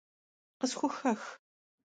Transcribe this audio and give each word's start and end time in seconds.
Къысхухэх! 0.59 1.21